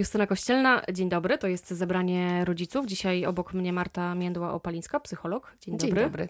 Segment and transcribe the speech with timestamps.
[0.00, 1.38] Justyna Kościelna, dzień dobry.
[1.38, 2.86] To jest zebranie rodziców.
[2.86, 5.56] Dzisiaj obok mnie Marta Międła-Opalińska, psycholog.
[5.60, 5.94] Dzień dobry.
[5.94, 6.28] Dzień dobry.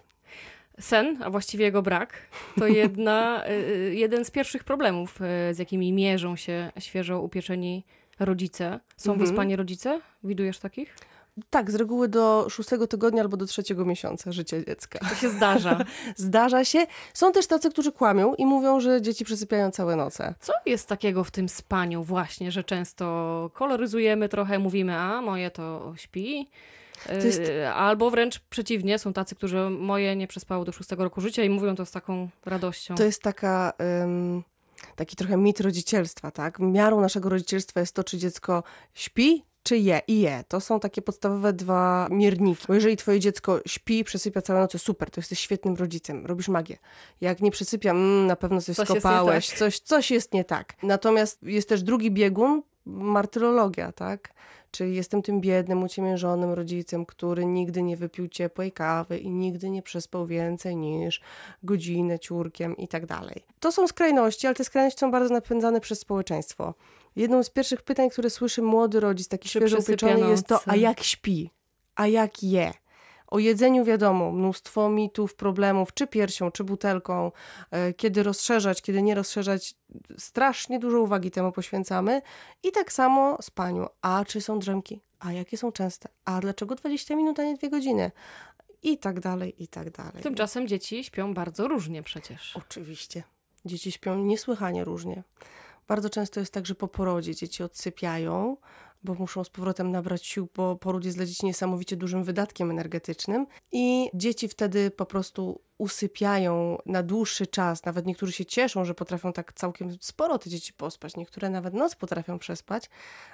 [0.81, 2.13] Sen, a właściwie jego brak,
[2.59, 5.21] to jedna, y, jeden z pierwszych problemów,
[5.51, 7.85] y, z jakimi mierzą się świeżo upieczeni
[8.19, 8.81] rodzice.
[8.97, 9.29] Są Mhm.
[9.29, 10.01] wyspani rodzice?
[10.25, 10.97] Widujesz takich?
[11.51, 14.99] Tak, z reguły do szóstego tygodnia albo do trzeciego miesiąca życia dziecka.
[14.99, 15.85] To się zdarza.
[16.17, 16.87] Zdarza się.
[17.15, 20.35] Są też tacy, którzy kłamią i mówią, że dzieci przysypiają całe noce.
[20.41, 25.93] Co jest takiego w tym spaniu właśnie, że często koloryzujemy trochę, mówimy, a moje to
[25.97, 26.49] śpi?
[27.25, 31.45] Jest- Y, Albo wręcz przeciwnie, są tacy, którzy moje nie przespały do szóstego roku życia
[31.45, 32.95] i mówią to z taką radością.
[32.95, 34.43] To jest taka, ym,
[34.97, 36.59] taki trochę mit rodzicielstwa, tak?
[36.59, 38.63] Miarą naszego rodzicielstwa jest to, czy dziecko
[38.95, 40.45] śpi, czy je i je.
[40.49, 42.65] To są takie podstawowe dwa mierniki.
[42.69, 46.79] Bo jeżeli twoje dziecko śpi, przesypia całe noce, super, to jesteś świetnym rodzicem, robisz magię.
[47.21, 49.59] Jak nie przesypia, mm, na pewno coś, Coś skopałeś, tak.
[49.59, 50.75] coś, coś jest nie tak.
[50.83, 54.35] Natomiast jest też drugi biegun, martyrologia, tak?
[54.71, 59.83] Czyli jestem tym biednym, uciemiężonym rodzicem, który nigdy nie wypił ciepłej kawy i nigdy nie
[59.83, 61.21] przespał więcej niż
[61.63, 63.45] godzinę ciurkiem i tak dalej.
[63.61, 66.75] To są skrajności, ale te skrajności są bardzo napędzane przez społeczeństwo.
[67.17, 70.77] Jedną z pierwszych pytań, które słyszy młody rodzic, taki Czy świeżo upieczony, jest to, a
[70.77, 71.51] jak śpi?
[71.95, 72.73] A jak je?
[73.27, 77.33] O jedzeniu wiadomo, mnóstwo mitów, problemów, czy piersią, czy butelką,
[77.71, 79.75] e, kiedy rozszerzać, kiedy nie rozszerzać.
[80.19, 82.23] Strasznie dużo uwagi temu poświęcamy.
[82.63, 83.87] I tak samo spaniu.
[84.03, 85.01] A czy są drzemki?
[85.19, 86.09] A jakie są częste?
[86.25, 88.11] A dlaczego 20 minut, a nie 2 godziny?
[88.83, 90.23] I tak dalej, i tak dalej.
[90.23, 92.57] Tymczasem dzieci śpią bardzo różnie przecież.
[92.57, 93.23] Oczywiście.
[93.65, 95.23] Dzieci śpią niesłychanie różnie.
[95.91, 98.57] Bardzo często jest tak, że po porodzie dzieci odsypiają,
[99.03, 103.47] bo muszą z powrotem nabrać sił, bo poród jest dla dzieci niesamowicie dużym wydatkiem energetycznym
[103.73, 107.85] i dzieci wtedy po prostu usypiają na dłuższy czas.
[107.85, 111.17] Nawet niektórzy się cieszą, że potrafią tak całkiem sporo te dzieci pospać.
[111.17, 112.91] Niektóre nawet noc potrafią przespać,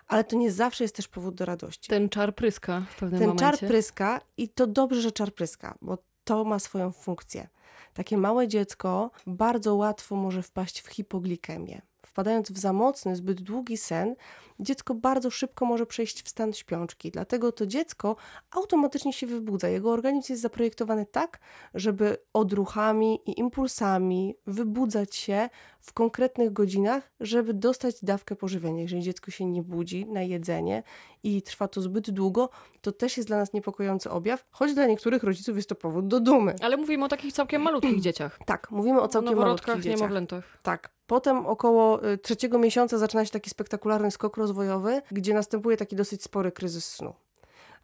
[0.06, 1.88] ale to nie zawsze jest też powód do radości.
[1.88, 3.58] Ten czar pryska w pewnym Ten momencie.
[3.58, 7.48] czar pryska i to dobrze, że czar pryska, bo to ma swoją funkcję.
[7.94, 11.82] Takie małe dziecko bardzo łatwo może wpaść w hipoglikemię.
[12.16, 14.14] Wpadając w za mocny, zbyt długi sen,
[14.60, 17.10] dziecko bardzo szybko może przejść w stan śpiączki.
[17.10, 18.16] Dlatego to dziecko
[18.50, 19.68] automatycznie się wybudza.
[19.68, 21.38] Jego organizm jest zaprojektowany tak,
[21.74, 25.48] żeby odruchami i impulsami wybudzać się
[25.80, 28.82] w konkretnych godzinach, żeby dostać dawkę pożywienia.
[28.82, 30.82] Jeżeli dziecko się nie budzi na jedzenie
[31.22, 32.50] i trwa to zbyt długo,
[32.80, 36.20] to też jest dla nas niepokojący objaw, choć dla niektórych rodziców jest to powód do
[36.20, 36.54] dumy.
[36.60, 38.38] Ale mówimy o takich całkiem malutkich dzieciach.
[38.46, 39.96] Tak, mówimy o całkiem malutkich dzieciach.
[39.96, 40.58] niemowlętach.
[40.62, 40.95] Tak.
[41.06, 46.22] Potem około y, trzeciego miesiąca zaczyna się taki spektakularny skok rozwojowy, gdzie następuje taki dosyć
[46.22, 47.14] spory kryzys snu.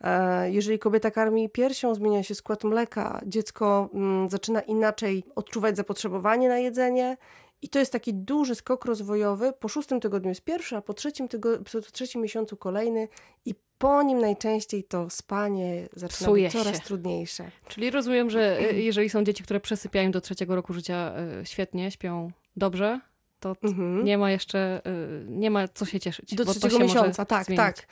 [0.00, 6.48] E, Jeżeli kobieta karmi piersią, zmienia się skład mleka, dziecko mm, zaczyna inaczej odczuwać zapotrzebowanie
[6.48, 7.16] na jedzenie.
[7.62, 9.52] I to jest taki duży skok rozwojowy.
[9.52, 13.08] Po szóstym tygodniu jest pierwszy, a po trzecim, tygo- po trzecim miesiącu kolejny.
[13.44, 16.82] I po nim najczęściej to spanie zaczyna Psuje być coraz się.
[16.82, 17.50] trudniejsze.
[17.68, 21.12] Czyli rozumiem, że y, jeżeli są dzieci, które przesypiają do trzeciego roku życia
[21.42, 23.00] y, świetnie, śpią dobrze,
[23.42, 24.04] to Mhm.
[24.04, 26.34] nie ma jeszcze, y, nie ma co się cieszyć.
[26.34, 27.58] Do trzeciego miesiąca, tak, zmienić.
[27.66, 27.86] tak.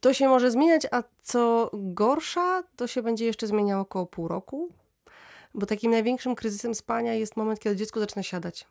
[0.00, 4.68] To się może zmieniać, a co gorsza, to się będzie jeszcze zmieniało około pół roku.
[5.54, 8.66] Bo takim największym kryzysem spania jest moment, kiedy dziecko zaczyna siadać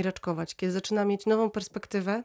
[0.00, 2.22] i raczkować, kiedy zaczyna mieć nową perspektywę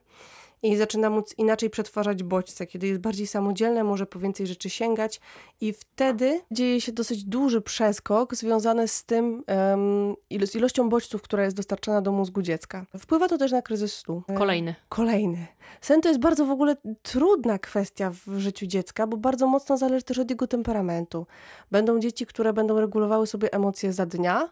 [0.63, 5.21] i zaczyna móc inaczej przetwarzać bodźce, kiedy jest bardziej samodzielne, może po więcej rzeczy sięgać
[5.61, 11.21] i wtedy dzieje się dosyć duży przeskok związany z tym, um, ilo- z ilością bodźców,
[11.21, 12.85] która jest dostarczana do mózgu dziecka.
[12.99, 14.23] Wpływa to też na kryzys snu.
[14.37, 14.75] Kolejny.
[14.89, 15.47] Kolejny.
[15.81, 20.03] Sen to jest bardzo w ogóle trudna kwestia w życiu dziecka, bo bardzo mocno zależy
[20.03, 21.27] też od jego temperamentu.
[21.71, 24.49] Będą dzieci, które będą regulowały sobie emocje za dnia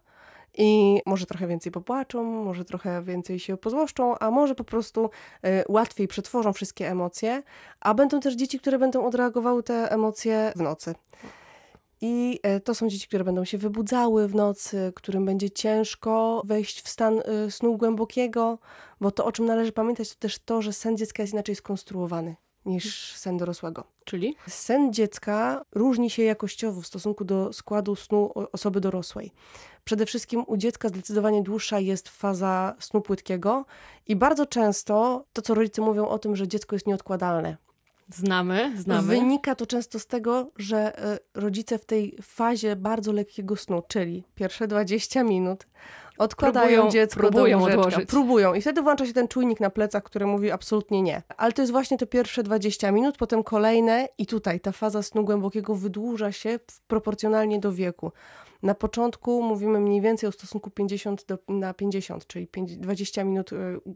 [0.57, 5.09] i może trochę więcej popłaczą, może trochę więcej się pozłoszczą, a może po prostu
[5.45, 7.43] y, łatwiej przetworzą wszystkie emocje,
[7.79, 10.95] a będą też dzieci, które będą odreagowały te emocje w nocy.
[12.01, 16.81] I e, to są dzieci, które będą się wybudzały w nocy, którym będzie ciężko wejść
[16.81, 18.59] w stan y, snu głębokiego,
[19.01, 22.35] bo to, o czym należy pamiętać, to też to, że sen dziecka jest inaczej skonstruowany
[22.65, 23.83] niż sen dorosłego.
[24.05, 24.35] Czyli?
[24.47, 29.31] Sen dziecka różni się jakościowo w stosunku do składu snu osoby dorosłej.
[29.83, 33.65] Przede wszystkim u dziecka zdecydowanie dłuższa jest faza snu płytkiego
[34.07, 37.57] i bardzo często to, co rodzice mówią o tym, że dziecko jest nieodkładalne.
[38.09, 39.07] Znamy, znamy.
[39.07, 44.23] Wynika to często z tego, że e, rodzice w tej fazie bardzo lekkiego snu, czyli
[44.35, 45.67] pierwsze 20 minut,
[46.17, 47.81] Odkładają Próbują- dziecko próbują do łóżeczka.
[47.87, 48.09] odłożyć.
[48.09, 48.53] Próbują.
[48.53, 51.21] I wtedy włącza się ten czujnik na plecach, który mówi absolutnie nie.
[51.37, 55.23] Ale to jest właśnie te pierwsze 20 minut, potem kolejne i tutaj ta faza snu
[55.25, 58.11] głębokiego wydłuża się proporcjonalnie do wieku.
[58.63, 63.53] Na początku mówimy mniej więcej o stosunku 50 do, na 50, czyli pięć- 20 minut
[63.53, 63.55] y,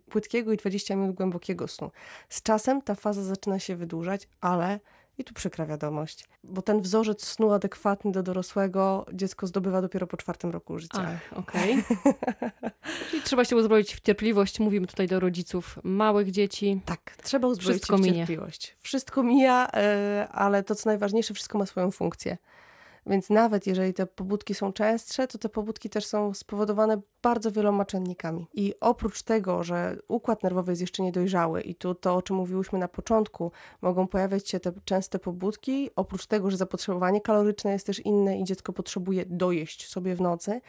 [0.10, 1.92] płytkiego i 20 minut głębokiego snu.
[2.30, 4.80] Z czasem ta faza zaczyna się wydłużać, ale
[5.18, 10.18] i tu przykra wiadomość, bo ten wzorzec snu adekwatny do dorosłego dziecko zdobywa dopiero po
[10.18, 11.19] czwartym roku życia.
[11.36, 11.84] Okej.
[13.10, 14.60] Czyli trzeba się uzbroić w cierpliwość.
[14.60, 16.81] Mówimy tutaj do rodziców małych dzieci.
[16.86, 18.18] Tak, trzeba uzbroić Wszystko się w minie.
[18.18, 18.75] cierpliwość.
[18.80, 22.38] Wszystko mija, e, ale to co najważniejsze, wszystko ma swoją funkcję.
[23.07, 27.86] Więc nawet jeżeli te pobudki są częstsze, to te pobudki też są spowodowane bardzo wieloma
[27.86, 28.48] czynnikami.
[28.54, 32.80] I oprócz tego, że układ nerwowy jest jeszcze niedojrzały i tu to, o czym mówiłyśmy
[32.80, 33.51] na początku,
[33.81, 38.44] mogą pojawiać się te częste pobudki, oprócz tego, że zapotrzebowanie kaloryczne jest też inne i
[38.44, 40.62] dziecko potrzebuje dojeść sobie w nocy,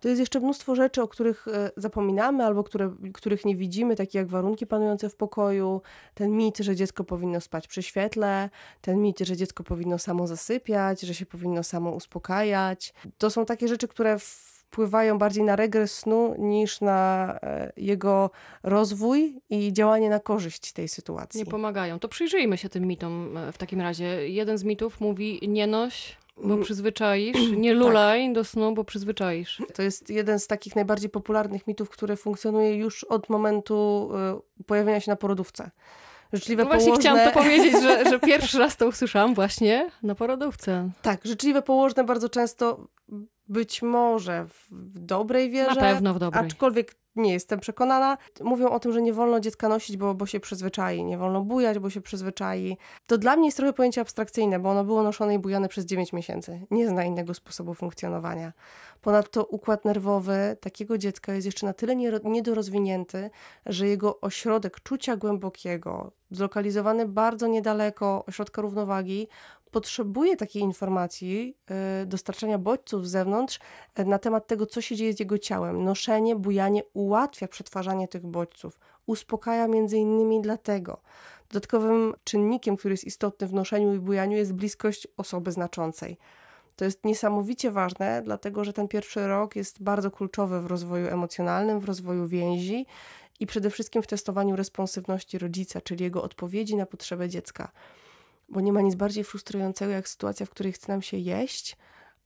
[0.00, 4.18] to jest jeszcze mnóstwo rzeczy, o których e, zapominamy albo które, których nie widzimy, takie
[4.18, 5.82] jak warunki panujące w pokoju,
[6.14, 8.50] ten mit, że dziecko powinno spać przy świetle,
[8.80, 12.94] ten mit, że dziecko powinno samo zasypiać, że się powinno samo uspokajać.
[13.18, 14.18] To są takie rzeczy, które
[14.70, 18.30] wpływają bardziej na regres snu niż na e, jego
[18.62, 21.40] rozwój i działanie na korzyść tej sytuacji.
[21.40, 21.98] Nie pomagają.
[21.98, 24.28] To przyjrzyjmy się tym mitom e, w takim razie.
[24.28, 26.62] Jeden z mitów mówi nie noś, bo Mm.
[26.62, 29.62] przyzwyczaisz, nie lulaj do snu, bo przyzwyczaisz.
[29.74, 34.10] To jest jeden z takich najbardziej popularnych mitów, który funkcjonuje już od momentu
[34.58, 35.70] e, pojawienia się na porodówce.
[36.32, 37.00] Życzliwe No właśnie położne...
[37.10, 40.90] chciałam to powiedzieć, że, że pierwszy raz to usłyszałam właśnie na porodówce.
[41.02, 42.88] Tak, życzliwe położne bardzo często
[43.48, 45.74] być może w, w dobrej wierze.
[45.74, 46.44] Na pewno w dobrej.
[46.46, 48.16] Aczkolwiek nie jestem przekonana.
[48.40, 51.04] Mówią o tym, że nie wolno dziecka nosić, bo, bo się przyzwyczai.
[51.04, 52.78] Nie wolno bujać, bo się przyzwyczai.
[53.06, 56.12] To dla mnie jest trochę pojęcie abstrakcyjne, bo ono było noszone i bujane przez 9
[56.12, 56.66] miesięcy.
[56.70, 58.52] Nie zna innego sposobu funkcjonowania.
[59.02, 63.30] Ponadto układ nerwowy takiego dziecka jest jeszcze na tyle nie- niedorozwinięty,
[63.66, 69.28] że jego ośrodek czucia głębokiego, zlokalizowany bardzo niedaleko ośrodka równowagi,
[69.70, 71.56] potrzebuje takiej informacji,
[72.02, 73.58] y, dostarczania bodźców z zewnątrz
[73.98, 75.84] y, na temat tego, co się dzieje z jego ciałem.
[75.84, 81.00] Noszenie, bujanie ułatwia przetwarzanie tych bodźców, uspokaja między innymi dlatego.
[81.48, 86.18] Dodatkowym czynnikiem, który jest istotny w noszeniu i bujaniu jest bliskość osoby znaczącej.
[86.76, 91.80] To jest niesamowicie ważne, dlatego że ten pierwszy rok jest bardzo kluczowy w rozwoju emocjonalnym,
[91.80, 92.86] w rozwoju więzi
[93.40, 97.72] i przede wszystkim w testowaniu responsywności rodzica, czyli jego odpowiedzi na potrzeby dziecka.
[98.48, 101.76] Bo nie ma nic bardziej frustrującego jak sytuacja, w której chce nam się jeść,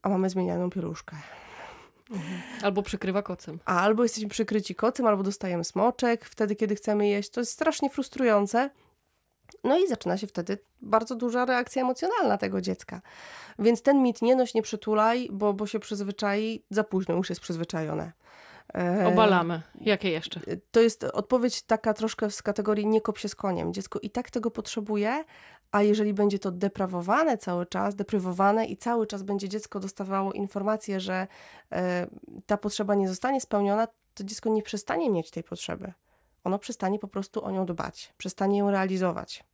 [0.02, 1.16] a mamy zmienianą pieluszkę.
[2.62, 3.58] Albo przykrywa kocem.
[3.64, 7.30] Albo jesteśmy przykryci kocem, albo dostajemy smoczek wtedy, kiedy chcemy jeść.
[7.30, 8.70] To jest strasznie frustrujące.
[9.64, 13.00] No i zaczyna się wtedy bardzo duża reakcja emocjonalna tego dziecka.
[13.58, 17.40] Więc ten mit nie noś, nie przytulaj, bo, bo się przyzwyczai, za późno już jest
[17.40, 18.12] przyzwyczajone.
[18.74, 19.62] E, Obalamy.
[19.80, 20.40] Jakie jeszcze?
[20.70, 23.72] To jest odpowiedź taka troszkę z kategorii nie kop się z koniem.
[23.72, 25.24] Dziecko i tak tego potrzebuje,
[25.72, 31.00] a jeżeli będzie to deprawowane cały czas, deprywowane i cały czas będzie dziecko dostawało informację,
[31.00, 31.26] że
[31.72, 32.06] e,
[32.46, 35.92] ta potrzeba nie zostanie spełniona, to dziecko nie przestanie mieć tej potrzeby.
[36.44, 39.44] Ono przestanie po prostu o nią dbać, przestanie ją realizować.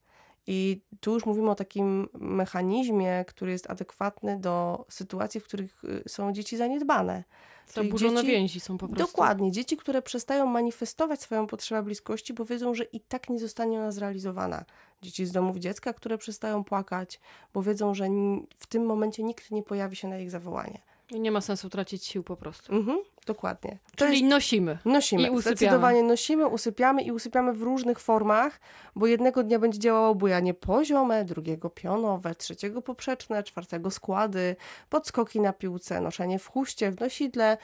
[0.47, 6.03] I tu już mówimy o takim mechanizmie, który jest adekwatny do sytuacji, w których y,
[6.09, 7.25] są dzieci zaniedbane.
[7.73, 9.06] Zaburzone dzieci- więzi są po prostu.
[9.06, 9.53] Dokładnie.
[9.53, 13.93] Dzieci, które przestają manifestować swoją potrzebę bliskości, bo wiedzą, że i tak nie zostanie ona
[13.93, 14.65] zrealizowana.
[15.03, 17.20] Dzieci z domów dziecka, które przestają płakać,
[17.55, 18.09] bo wiedzą, że
[18.56, 20.81] w tym momencie nikt nie pojawi się na ich zawołanie.
[21.11, 22.73] I nie ma sensu tracić sił po prostu.
[22.75, 22.99] Mhm,
[23.29, 23.79] dokładnie.
[23.97, 24.79] To Czyli jest, nosimy.
[24.85, 25.23] nosimy.
[25.23, 25.57] i usypiamy.
[25.57, 28.61] Zdecydowanie nosimy, usypiamy i usypiamy w różnych formach,
[28.97, 34.56] bo jednego dnia będzie działało bujanie poziome, drugiego pionowe, trzeciego poprzeczne, czwartego składy,
[34.91, 37.56] podskoki na piłce, noszenie w chuście, w nosidle.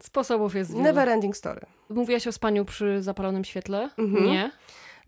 [0.00, 0.82] Sposobów jest wiele.
[0.82, 1.60] Never ending story.
[1.88, 3.90] Mówiłaś o spaniu przy zapalonym świetle?
[3.98, 4.26] Mhm.
[4.26, 4.50] Nie.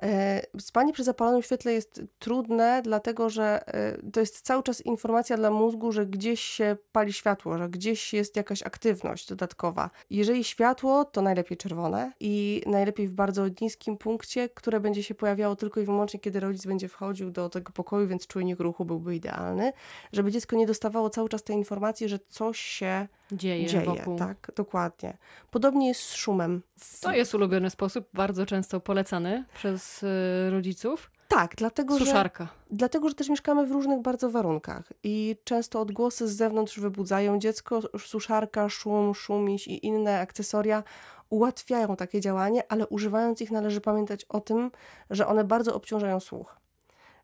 [0.03, 5.37] E, Spanie przy zapalonym świetle jest trudne, dlatego że e, to jest cały czas informacja
[5.37, 9.91] dla mózgu, że gdzieś się pali światło, że gdzieś jest jakaś aktywność dodatkowa.
[10.11, 15.57] Jeżeli światło, to najlepiej czerwone i najlepiej w bardzo niskim punkcie, które będzie się pojawiało
[15.57, 19.73] tylko i wyłącznie, kiedy rodzic będzie wchodził do tego pokoju, więc czujnik ruchu byłby idealny,
[20.13, 23.85] żeby dziecko nie dostawało cały czas tej informacji, że coś się Dzieje, dzieje.
[23.85, 24.19] wokół.
[24.19, 25.17] Tak, dokładnie.
[25.51, 26.63] Podobnie jest z szumem.
[27.01, 30.07] To jest ulubiony sposób, bardzo często polecany przez y,
[30.51, 31.11] rodziców.
[31.29, 32.05] Tak, dlatego że...
[32.05, 32.49] Suszarka.
[32.71, 37.81] Dlatego, że też mieszkamy w różnych bardzo warunkach i często odgłosy z zewnątrz wybudzają dziecko,
[37.99, 40.83] suszarka, szum, szumiś i inne akcesoria
[41.31, 44.71] ułatwiają takie działanie, ale używając ich należy pamiętać o tym,
[45.11, 46.57] że one bardzo obciążają słuch.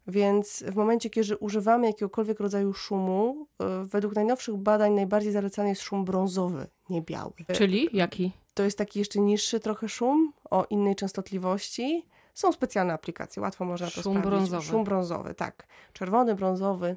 [0.07, 3.47] Więc w momencie, kiedy używamy jakiegokolwiek rodzaju szumu,
[3.83, 7.33] y, według najnowszych badań najbardziej zalecany jest szum brązowy, nie biały.
[7.53, 8.33] Czyli jaki?
[8.55, 12.07] to jest taki jeszcze niższy trochę szum o innej częstotliwości.
[12.35, 14.31] Są specjalne aplikacje, łatwo można to Szum sprawdzić.
[14.31, 14.67] brązowy.
[14.67, 15.67] Szum brązowy, tak.
[15.93, 16.97] Czerwony, brązowy.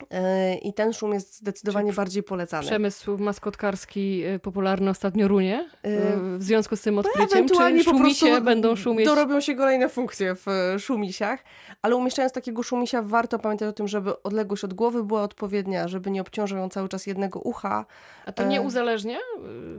[0.00, 2.66] Yy, I ten szum jest zdecydowanie bardziej polecany.
[2.66, 7.38] Przemysł maskotkarski y, popularny ostatnio runie y, w związku z tym odkryciem.
[7.38, 9.06] ewentualnie Czy szumisie będą szumieć?
[9.06, 11.44] Dorobią się kolejne funkcje w e, szumisiach,
[11.82, 16.10] ale umieszczając takiego szumisia warto pamiętać o tym, żeby odległość od głowy była odpowiednia, żeby
[16.10, 17.86] nie obciążał ją cały czas jednego ucha.
[18.26, 19.18] A to nie e, uzależnia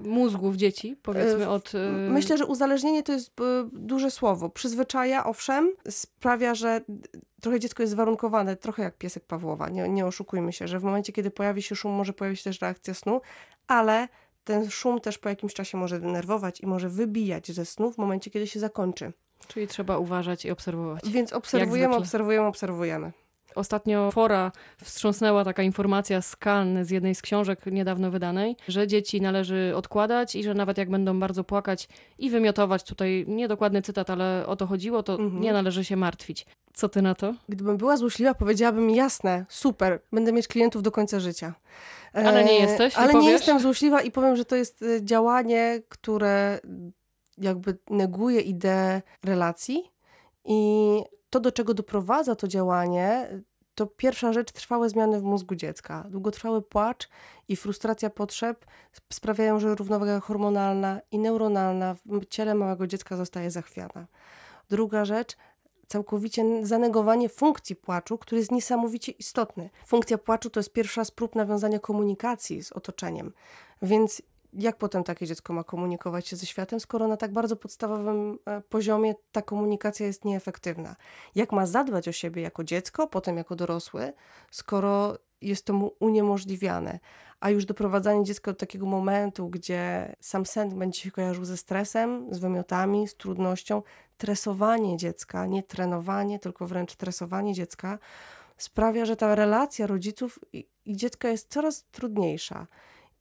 [0.04, 1.72] mózgów dzieci, powiedzmy, od...
[2.10, 4.50] Myślę, że uzależnienie to jest e, duże słowo.
[4.50, 6.82] Przyzwyczaja, owszem, sprawia, że
[7.42, 9.70] trochę dziecko jest zwarunkowane, trochę jak piesek Pawłowa.
[9.70, 12.62] Nie, nie oszukujmy się, że w momencie, kiedy pojawi się szum, może pojawić się też
[12.62, 13.22] reakcja snu,
[13.68, 14.08] ale
[14.44, 18.32] ten szum też po jakimś czasie może denerwować i może wybijać ze snu w momencie,
[18.32, 19.14] kiedy się zakończy.
[19.48, 21.10] Czyli trzeba uważać i obserwować.
[21.10, 23.12] Więc obserwujemy, obserwujemy, obserwujemy.
[23.56, 24.52] Ostatnio fora
[24.84, 30.36] wstrząsnęła taka informacja z Cannes, z jednej z książek niedawno wydanej, że dzieci należy odkładać
[30.36, 31.88] i że nawet jak będą bardzo płakać
[32.18, 35.42] i wymiotować, tutaj niedokładny cytat, ale o to chodziło, to Mhm.
[35.42, 36.46] nie należy się martwić.
[36.74, 37.34] Co ty na to?
[37.50, 41.54] Gdybym była złośliwa, powiedziałabym jasne, super, będę mieć klientów do końca życia.
[42.14, 45.06] Ale nie E, jesteś, nie Ale nie jestem złośliwa i powiem, że to jest e,
[45.06, 46.60] działanie, które
[47.38, 49.92] jakby neguje ideę relacji
[50.46, 53.30] i to, do czego doprowadza to działanie,
[53.76, 56.06] to pierwsza rzecz trwałe zmiany w mózgu dziecka.
[56.10, 57.10] Długotrwały płacz
[57.48, 58.66] i frustracja potrzeb
[59.14, 64.08] sprawiają, że równowaga hormonalna i neuronalna w ciele małego dziecka zostaje zachwiana.
[64.70, 65.38] Druga rzecz,
[65.88, 69.70] całkowicie zanegowanie funkcji płaczu, który jest niesamowicie istotny.
[69.86, 73.34] Funkcja płaczu to jest pierwsza z prób nawiązania komunikacji z otoczeniem.
[73.82, 74.22] Więc
[74.54, 78.62] jak potem takie dziecko ma komunikować się ze światem, skoro na tak bardzo podstawowym e,
[78.62, 80.96] poziomie ta komunikacja jest nieefektywna?
[81.36, 84.14] Jak ma zadbać o siebie jako dziecko, potem jako dorosły,
[84.52, 87.00] skoro jest to mu uniemożliwiane?
[87.40, 92.28] A już doprowadzanie dziecka do takiego momentu, gdzie sam sen będzie się kojarzył ze stresem,
[92.32, 93.82] z wymiotami, z trudnością,
[94.18, 98.00] tresowanie dziecka, nie trenowanie, tylko wręcz tresowanie dziecka,
[98.58, 102.68] sprawia, że ta relacja rodziców i, i dziecka jest coraz trudniejsza.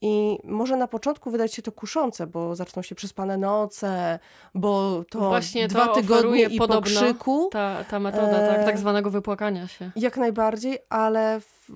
[0.01, 4.19] I może na początku wydać się to kuszące, bo zaczną się przespane noce,
[4.55, 7.49] bo to Właśnie to dwa tygodnie oferuje i po krzyku.
[7.53, 9.91] Ta, ta metoda tak, E, tak zwanego wypłakania się.
[9.97, 11.69] Jak najbardziej, ale, w,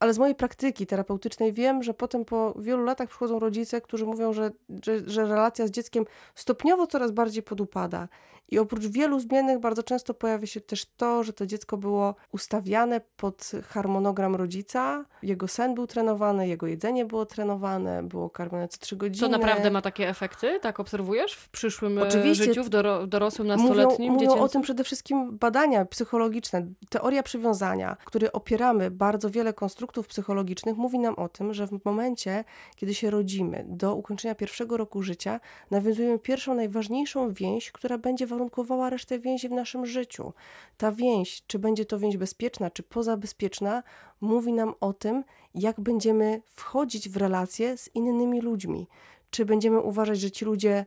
[0.00, 4.32] ale z mojej praktyki terapeutycznej wiem, że potem po wielu latach przychodzą rodzice, którzy mówią,
[4.32, 4.50] że,
[4.84, 8.08] że, że relacja z dzieckiem stopniowo coraz bardziej podupada.
[8.48, 13.00] I oprócz wielu zmiennych bardzo często pojawia się też to, że to dziecko było ustawiane
[13.16, 18.96] pod harmonogram rodzica, jego sen był trenowany, jego jedzenie było trenowane, było karmione co trzy
[18.96, 19.28] godziny.
[19.28, 20.60] To naprawdę ma takie efekty?
[20.60, 22.44] Tak obserwujesz w przyszłym e, Oczywiście.
[22.44, 24.44] życiu, w doro, dorosłym, Mówią, nastoletnim, mówią dziecięcym?
[24.44, 26.66] o tym przede wszystkim badania psychologiczne.
[26.90, 32.44] Teoria przywiązania, której opieramy bardzo wiele konstruktów psychologicznych, mówi nam o tym, że w momencie,
[32.76, 38.90] kiedy się rodzimy, do ukończenia pierwszego roku życia, nawiązujemy pierwszą, najważniejszą więź, która będzie warunkowała
[38.90, 40.32] resztę więzi w naszym życiu.
[40.76, 43.82] Ta więź, czy będzie to więź bezpieczna, czy pozabezpieczna,
[44.20, 45.24] mówi nam o tym,
[45.54, 48.88] jak będziemy wchodzić w relacje z innymi ludźmi.
[49.30, 50.86] Czy będziemy uważać, że ci ludzie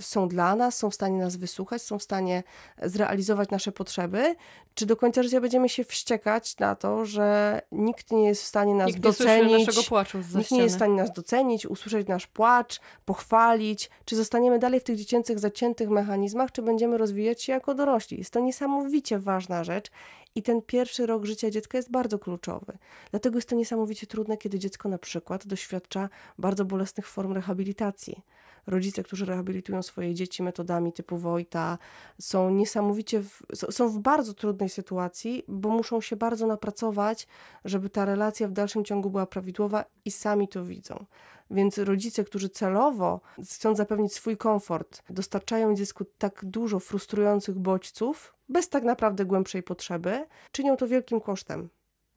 [0.00, 2.42] są dla nas, są w stanie nas wysłuchać, są w stanie
[2.82, 4.34] zrealizować nasze potrzeby,
[4.74, 8.74] czy do końca życia będziemy się wściekać na to, że nikt nie jest w stanie
[8.74, 12.26] nas Nikt docenić, naszego płaczu z nikt nie jest w stanie nas docenić, usłyszeć nasz
[12.26, 17.74] płacz, pochwalić, czy zostaniemy dalej w tych dziecięcych, zaciętych mechanizmach, czy będziemy rozwijać się jako
[17.74, 18.18] dorośli.
[18.18, 19.90] Jest to niesamowicie ważna rzecz
[20.34, 22.78] i ten pierwszy rok życia dziecka jest bardzo kluczowy.
[23.10, 26.08] Dlatego jest to niesamowicie trudne, kiedy dziecko na przykład doświadcza
[26.38, 28.22] bardzo bolesnych form rehabilitacji.
[28.66, 31.78] Rodzice, którzy rehabilitują swoje dzieci metodami typu Wojta,
[32.20, 37.26] są niesamowicie, w, są w bardzo trudnej sytuacji, bo muszą się bardzo napracować,
[37.64, 41.06] żeby ta relacja w dalszym ciągu była prawidłowa i sami to widzą.
[41.50, 48.68] Więc rodzice, którzy celowo chcą zapewnić swój komfort, dostarczają dziecku tak dużo frustrujących bodźców, bez
[48.68, 51.68] tak naprawdę głębszej potrzeby, czynią to wielkim kosztem.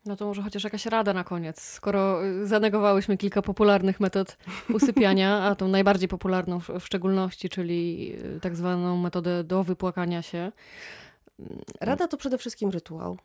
[0.05, 1.61] No to może chociaż jakaś rada na koniec.
[1.61, 4.37] Skoro y, zanegowałyśmy kilka popularnych metod
[4.73, 10.51] usypiania, a tą najbardziej popularną w, szczególności, czyli y, tak zwaną metodę do wypłakania się.
[11.81, 13.17] Rada to przede wszystkim rytuał,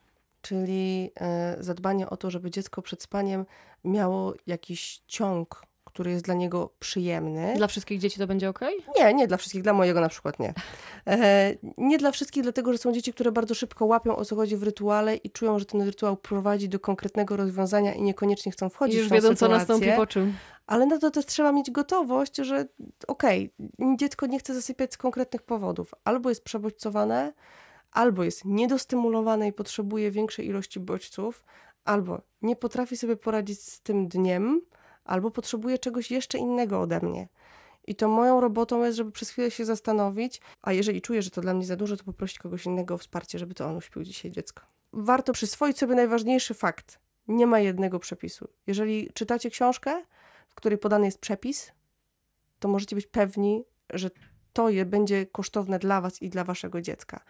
[0.43, 3.47] czyli e, zadbanie o to, żeby dziecko przed spaniem
[3.85, 5.63] miało jakiś ciąg,
[6.01, 7.55] który jest dla niego przyjemny.
[7.57, 8.61] Dla wszystkich dzieci to będzie ok?
[8.99, 10.55] Nie, nie dla wszystkich, dla mojego na przykład nie.
[11.07, 14.57] E, nie dla wszystkich, dlatego że są dzieci, które bardzo szybko łapią o co chodzi
[14.57, 18.71] w rytuale i czują, że ten rytuał prowadzi do konkretnego rozwiązania i niekoniecznie chcą I
[18.71, 19.59] wchodzić już w tą wiedzą, co sytuację.
[19.59, 20.35] nastąpi po czym.
[20.67, 22.69] Ale na to też trzeba mieć gotowość, że
[23.09, 23.55] okej,
[23.97, 25.95] dziecko nie chce zasypiać z konkretnych powodów.
[26.05, 27.33] Albo jest przebodźcowane,
[27.93, 31.45] albo jest niedostymulowane i potrzebuje większej ilości bodźców,
[31.85, 34.61] albo nie potrafi sobie poradzić z tym dniem,
[35.05, 37.29] albo potrzebuje czegoś jeszcze innego ode mnie.
[37.87, 41.41] I to moją robotą jest, żeby przez chwilę się zastanowić, a jeżeli czuję, że to
[41.41, 44.31] dla mnie za dużo, to poprosić kogoś innego o wsparcie, żeby to on uśpił dzisiaj
[44.31, 44.63] dziecko.
[44.93, 47.01] Warto przyswoić sobie najważniejszy fakt.
[47.29, 48.49] Nie ma jednego przepisu.
[48.67, 50.03] Jeżeli czytacie książkę,
[50.49, 51.73] w której podany jest przepis,
[52.59, 54.11] to możecie być pewni, że
[54.53, 57.21] to je będzie kosztowne dla was i dla waszego dziecka.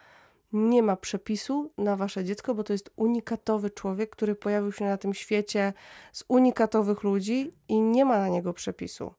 [0.53, 4.97] Nie ma przepisu na wasze dziecko, bo to jest unikatowy człowiek, który pojawił się na
[4.97, 5.73] tym świecie
[6.13, 9.15] z unikatowych ludzi i nie ma na niego przepisu.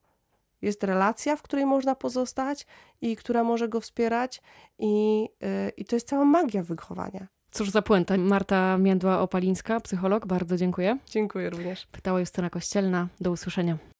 [0.62, 2.66] Jest relacja, w której można pozostać
[3.00, 4.42] i która może go wspierać,
[4.78, 5.28] i, yy,
[5.76, 7.26] i to jest cała magia wychowania.
[7.50, 8.16] Cóż za puenta.
[8.16, 10.98] Marta Międła-Opalińska, psycholog, bardzo dziękuję.
[11.06, 11.86] Dziękuję również.
[11.86, 13.08] Pytała Justyna Kościelna.
[13.20, 13.78] Do usłyszenia.